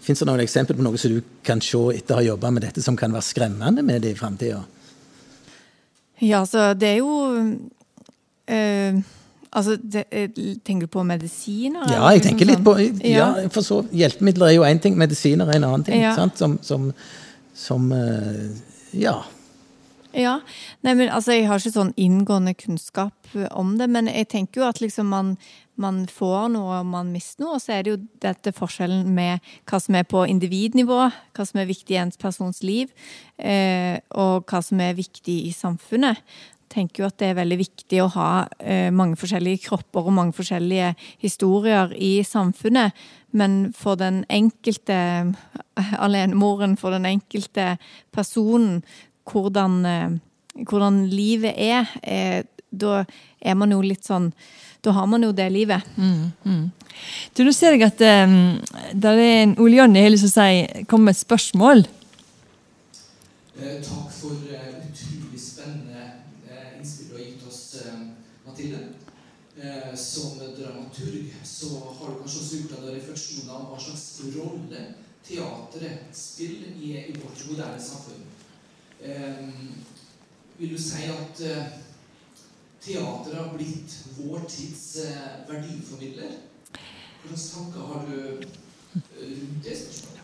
[0.07, 2.63] Fins det noen eksempel på noe som du kan se etter å ha jobba med
[2.63, 4.61] dette, som kan være skremmende med det i framtida?
[6.23, 7.11] Ja, altså det er jo
[8.47, 9.03] øh,
[9.57, 10.29] Altså, det, eh,
[10.65, 11.87] tenker du på medisiner?
[11.89, 12.75] Ja, jeg tenker litt på
[13.07, 16.01] ja, for så, Hjelpemidler er jo én ting, medisiner er en annen ting.
[16.03, 16.11] Ja.
[16.17, 16.37] Sant?
[16.37, 16.91] Som, som,
[17.55, 18.43] som eh,
[18.93, 19.15] Ja.
[20.17, 20.39] Ja,
[20.81, 23.13] Nei, men altså, Jeg har ikke sånn inngående kunnskap
[23.53, 25.35] om det, men jeg tenker jo at liksom man,
[25.77, 27.59] man får noe og man mister noe.
[27.59, 30.99] Og så er det jo dette forskjellen med hva som er på individnivå,
[31.37, 32.89] hva som er viktig i ens persons liv,
[33.37, 36.23] eh, og hva som er viktig i samfunnet.
[36.67, 40.17] Jeg tenker jo at det er veldig viktig å ha eh, mange forskjellige kropper og
[40.17, 42.97] mange forskjellige historier i samfunnet.
[43.37, 44.97] Men for den enkelte
[45.77, 47.77] alenemoren, for den enkelte
[48.15, 48.81] personen,
[49.27, 53.03] hvordan, eh, hvordan livet er, er da
[53.39, 54.31] er man jo litt sånn
[54.83, 55.83] Da har man jo det livet.
[55.97, 56.65] Mm, mm.
[57.35, 58.59] Du, Nå ser jeg at um,
[58.93, 61.81] det er en Ole Jonny har lyst til å si, med et spørsmål.
[63.57, 66.03] Eh, takk for eh, utrolig spennende
[66.45, 67.61] eh, innspill du har gitt oss,
[68.45, 68.85] Mathilde.
[69.97, 74.05] som dramaturg så har du kanskje også gjort deg refleksjoner om hva slags
[74.37, 74.83] rolle
[75.25, 78.26] teatret spiller i, i vårt moderne samfunn.
[80.57, 81.41] Vil du si at
[82.81, 84.85] teatret har blitt vår tids
[85.49, 86.37] verdiformidler?
[87.23, 90.17] Hvilke tanker har du rundt det spørsmålet?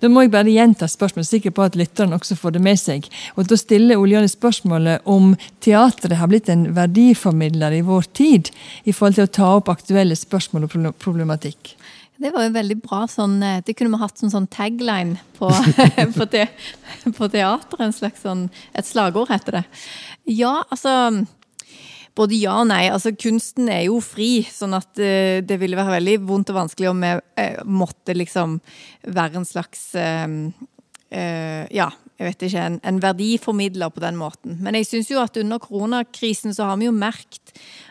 [0.00, 3.08] Da må jeg bare gjenta spørsmålet, sikker på at lytteren også får det med seg.
[3.36, 8.48] Og Da stiller Ole Jonny spørsmålet om teatret har blitt en verdiformidler i vår tid,
[8.84, 11.74] i forhold til å ta opp aktuelle spørsmål og problematikk.
[12.20, 13.04] Det var jo veldig bra.
[13.08, 15.48] Sånn, eh, det kunne vi hatt som sånn tagline på,
[16.18, 16.46] på, te,
[17.16, 17.84] på teateret.
[17.86, 19.66] En slags sånn, et slagord, heter det.
[20.28, 21.24] Ja, altså
[22.18, 22.82] både ja og nei.
[22.92, 26.90] Altså, kunsten er jo fri, sånn at uh, det ville være veldig vondt og vanskelig
[26.90, 28.58] om vi uh, måtte liksom
[29.08, 30.36] være en slags uh,
[31.10, 31.88] Ja,
[32.20, 34.58] jeg vet ikke, en, en verdiformidler på den måten.
[34.60, 37.49] Men jeg syns jo at under koronakrisen så har vi jo merket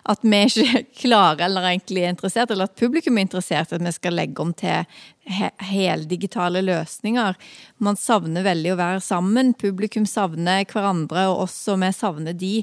[0.10, 3.93] at vi ikke klarer eller egentlig er interessert, eller at publikum er interessert, at vi
[3.95, 4.86] skal legge om til
[5.30, 7.36] heldigitale løsninger.
[7.86, 9.52] Man savner veldig å være sammen.
[9.60, 12.54] Publikum savner hverandre, og også vi savner de.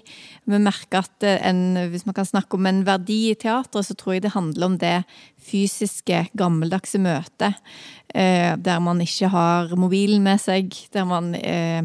[0.50, 4.16] Vi merker at en, hvis man kan snakke om en verdi i teatret, så tror
[4.16, 4.96] jeg det handler om det
[5.46, 7.61] fysiske, gammeldagse møtet.
[8.14, 11.85] Eh, der man ikke har mobilen med seg, der man eh,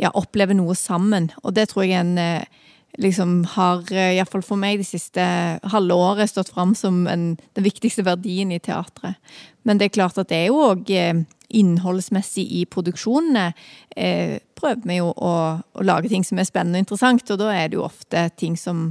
[0.00, 1.30] ja, opplever noe sammen.
[1.42, 2.60] Og det tror jeg er en eh,
[2.98, 5.22] liksom har, eh, iallfall for meg, det siste
[5.62, 9.16] halve året stått fram som en, den viktigste verdien i teatret.
[9.64, 13.52] Men det er klart at det er jo òg eh, innholdsmessig i produksjonene.
[13.96, 17.52] Eh, prøver vi jo å, å, lage ting som er spennende og interessant, og da
[17.54, 18.90] er det jo ofte ting som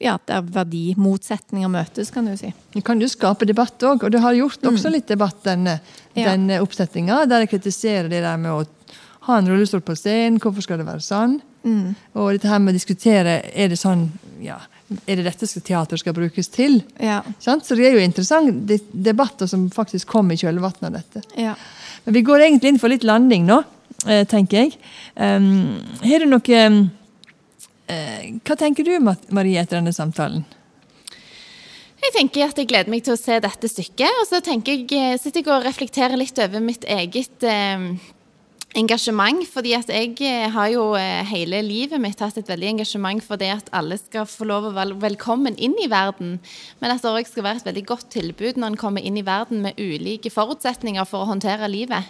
[0.00, 2.48] ja, der verdimotsetninger møtes, kan du si.
[2.72, 4.94] Du kan jo skape debatt òg, og du har gjort også mm.
[4.94, 5.78] litt debatt, denne,
[6.16, 6.30] ja.
[6.30, 8.62] denne oppsetninga, der jeg kritiserer det der med å
[9.28, 11.42] ha en rullestol på scenen, hvorfor skal det være sånn?
[11.62, 11.94] Mm.
[12.18, 14.08] Og dette her med å diskutere er det sånn,
[14.42, 14.58] ja,
[15.06, 16.80] er det dette teater skal brukes til?
[17.00, 17.20] Ja.
[17.40, 21.22] Så det er jo interessante debatter som faktisk kommer i kjølvannet av dette.
[21.38, 21.54] Ja.
[22.04, 23.62] Men vi går egentlig inn for litt landing nå,
[24.06, 24.80] eh, tenker jeg.
[25.14, 26.82] Um, har du noe um,
[28.42, 30.44] Hva tenker du, Marie, etter denne samtalen?
[32.02, 34.22] Jeg tenker at jeg gleder meg til å se dette stykket.
[34.22, 37.92] Og så tenker jeg, eh, sitter jeg og reflekterer litt over mitt eget eh,
[38.78, 39.44] engasjement.
[39.52, 43.36] fordi at jeg eh, har jo eh, hele livet mitt hatt et veldig engasjement for
[43.36, 46.38] det at alle skal få lov å være velkommen inn i verden.
[46.80, 49.26] Men at det òg skal være et veldig godt tilbud når en kommer inn i
[49.26, 52.08] verden med ulike forutsetninger for å håndtere livet.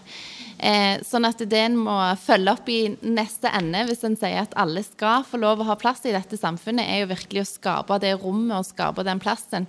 [0.62, 4.54] Eh, sånn at det en må følge opp i neste ende hvis en sier at
[4.54, 7.98] alle skal få lov å ha plass i dette samfunnet, er jo virkelig å skape
[8.02, 9.66] det rommet og skape den plassen.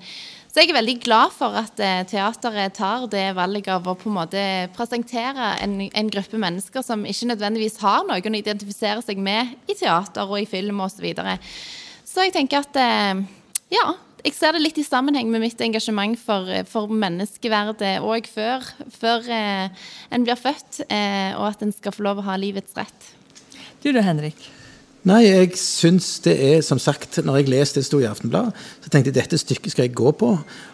[0.54, 4.06] Så jeg er veldig glad for at eh, teateret tar det valget av å på
[4.12, 4.42] en måte
[4.76, 9.74] presentere en, en gruppe mennesker som ikke nødvendigvis har noen å identifisere seg med i
[9.74, 11.00] teater og i film osv.
[11.00, 11.36] Så, videre.
[12.06, 13.26] så jeg tenker at eh,
[13.74, 13.88] ja,
[14.22, 19.26] jeg ser det litt i sammenheng med mitt engasjement for, for menneskeverdet òg før, før
[19.34, 23.16] eh, en blir født, eh, og at en skal få lov å ha livets rett.
[23.82, 24.38] Du da, Henrik?
[25.04, 28.54] Nei, jeg syns det er som sagt, når jeg leste det sto i Aftenbladet,
[28.86, 30.30] så tenkte jeg dette stykket skal jeg gå på.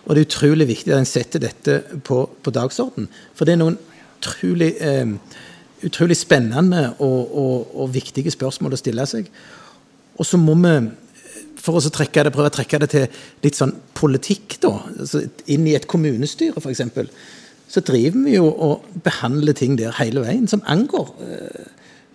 [0.05, 3.07] Og det er utrolig viktig at en setter dette på, på dagsorden.
[3.33, 3.79] For det er noen
[4.19, 5.15] utrolig, eh,
[5.87, 9.31] utrolig spennende og, og, og, viktige spørsmål å stille seg.
[10.21, 10.75] Og så må vi,
[11.57, 13.07] for å trekke det, prøve å trekke det til
[13.47, 16.85] litt sånn politikk, da, altså inn i et kommunestyre f.eks.,
[17.69, 21.11] så driver vi jo og behandler ting der hele veien som angår.
[21.21, 21.67] Eh,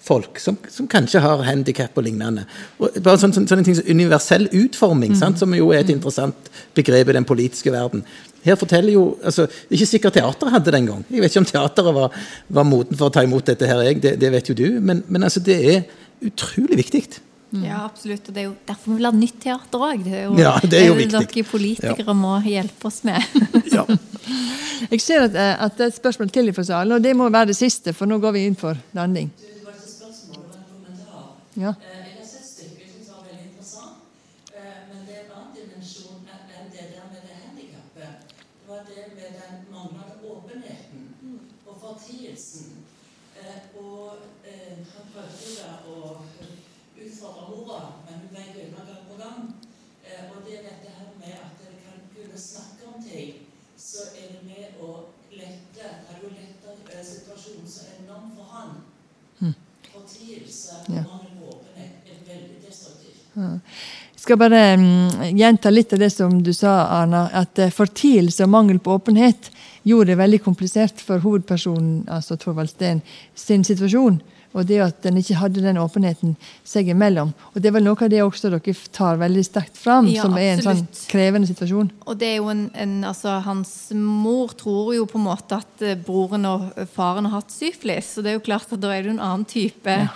[0.04, 2.44] folk som, som kanskje har handikap og lignende.
[2.78, 5.36] Og bare sånne, sånne, sånne ting som Universell utforming, mm.
[5.40, 8.04] som jo er et interessant begrep i den politiske verden.
[8.44, 11.04] Her forteller jo, altså, Ikke sikkert teateret hadde det engang.
[11.08, 12.24] Jeg vet ikke om teateret var,
[12.58, 14.66] var moten for å ta imot dette, her, jeg, det, det vet jo du.
[14.84, 15.86] Men, men altså, det er
[16.24, 17.06] utrolig viktig.
[17.54, 17.64] Mm.
[17.68, 18.28] Ja, absolutt.
[18.28, 20.04] Og det er jo derfor vi vil ha nytt teater òg.
[20.04, 21.24] Det er jo, ja, det er jo viktig.
[21.30, 22.18] dere politikere ja.
[22.18, 23.40] må hjelpe oss med.
[23.76, 23.86] ja.
[24.90, 27.30] Jeg ser at, eh, at det er et spørsmål til fra salen, og det må
[27.32, 29.30] være det siste, for nå går vi inn for landing.
[31.56, 31.68] Ja.
[31.68, 33.98] Eh, jeg har sett stykker som var veldig interessant.
[34.54, 38.32] Eh, men det er en annen dimensjon enn det der med det handikappet.
[38.58, 41.04] Det var det med den manglende åpenheten
[41.66, 42.82] og fortielsen.
[43.38, 44.24] Eh, og
[44.94, 46.16] han prøvde da å
[47.04, 49.46] utfordre mora, men hun ble gulna gang på gang.
[50.30, 53.46] Og det er dette her med at dere kan kunne snakke om ting,
[53.78, 54.90] så er det med å
[55.30, 58.74] lette Har du letta situasjonen så enormt for han?
[59.94, 60.74] Fortielse
[62.28, 63.60] mangel
[64.24, 67.26] skal bare mm, gjenta litt av det som du sa, Arna.
[67.36, 69.50] At eh, fortielse og mangel på åpenhet
[69.84, 73.02] gjorde det veldig komplisert for hovedpersonen, altså Thorvald Steen,
[73.36, 74.20] sin situasjon.
[74.54, 76.36] Og det at en ikke hadde den åpenheten
[76.66, 77.32] seg imellom.
[77.52, 80.36] Og det er vel noe av det også dere tar veldig sterkt fram, Ja, som
[80.38, 81.90] er en sånn krevende situasjon.
[82.06, 85.82] Og det er jo en, en altså, Hans mor tror jo på en måte at
[85.82, 88.12] eh, broren og faren har hatt syflis.
[88.14, 90.08] Så det er jo klart at da er det en annen type ja.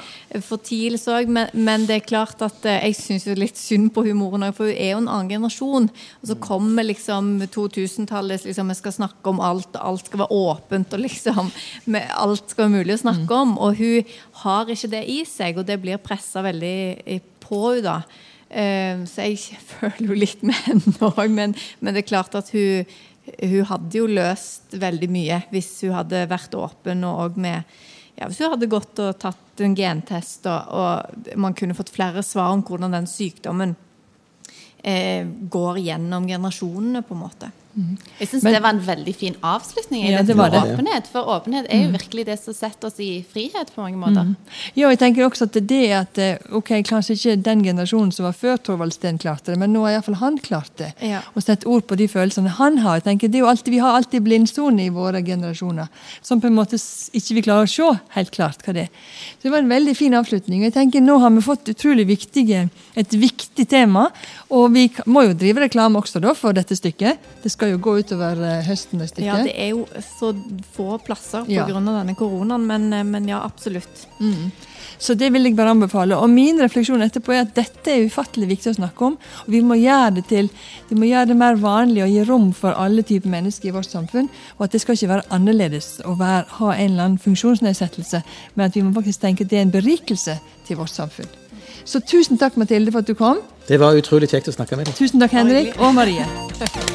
[0.44, 1.32] fortielse òg.
[1.34, 4.46] Men, men det er klart at eh, jeg syns jo litt synd på hun moren
[4.46, 5.90] òg, for hun er jo en annen generasjon.
[6.22, 10.40] Og så kommer liksom 2000-tallet, liksom, vi skal snakke om alt, og alt skal være
[10.46, 11.52] åpent, og liksom
[11.90, 13.58] med, Alt skal være mulig å snakke om.
[13.62, 18.00] Og hun har ikke det i seg, og det blir pressa veldig på henne, da.
[18.48, 19.38] Eh, Så jeg
[19.74, 22.88] føler jo litt med henne òg, men, men det er klart at hun,
[23.42, 27.62] hun hadde jo løst veldig mye hvis hun hadde vært åpen og med
[28.16, 32.24] ja, Hvis hun hadde gått og tatt en gentest, og, og man kunne fått flere
[32.26, 33.76] svar om hvordan den sykdommen
[34.82, 37.50] eh, går gjennom generasjonene, på en måte.
[38.18, 40.06] Jeg syns det var en veldig fin avslutning.
[40.10, 40.62] Ja, det var det.
[40.62, 44.34] åpenhet, For åpenhet er jo virkelig det som setter oss i frihet på mange måter.
[44.74, 48.36] Ja, jeg tenker også at det at eh, ok, kanskje ikke den generasjonen som var
[48.36, 50.90] før Torvald Steen klarte det, men nå har iallfall han klart det.
[51.04, 51.22] Ja.
[51.34, 52.98] Og sette ord på de følelsene han har.
[52.98, 55.88] Jeg tenker, det er jo alltid, Vi har alltid blindsone i våre generasjoner
[56.22, 59.06] som på en måte ikke vi klarer å se helt klart hva det er.
[59.38, 60.62] Så det var en veldig fin avslutning.
[60.62, 64.08] og jeg tenker Nå har vi fått utrolig viktige, et viktig tema,
[64.50, 67.18] og vi må jo drive reklame også da for dette stykket.
[67.42, 69.28] Det skal jo gå utover eh, høsten, det stykket.
[69.28, 70.32] Ja, det er jo så
[70.74, 71.52] få plasser pga.
[71.52, 71.68] Ja.
[71.68, 74.06] av denne koronaen, men, eh, men ja, absolutt.
[74.98, 76.16] Så det vil jeg bare anbefale.
[76.18, 79.18] Og min refleksjon etterpå er at dette er ufattelig viktig å snakke om.
[79.44, 80.50] Og vi må gjøre det til,
[80.90, 83.90] vi må gjøre det mer vanlig og gi rom for alle typer mennesker i vårt
[83.90, 84.30] samfunn.
[84.58, 88.22] Og at det skal ikke være annerledes å være, ha en eller annen funksjonsnedsettelse,
[88.56, 91.30] men at vi må faktisk tenke at det er en berikelse til vårt samfunn.
[91.88, 93.40] Så tusen takk, Mathilde, for at du kom.
[93.68, 94.98] Det var utrolig kjekt å snakke med deg.
[94.98, 96.28] Tusen takk, Henrik og Marie.